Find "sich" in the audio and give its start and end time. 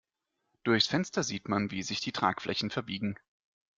1.83-1.99